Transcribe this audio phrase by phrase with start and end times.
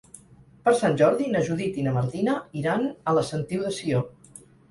[0.67, 4.01] Per Sant Jordi na Judit i na Martina iran a la Sentiu de Sió.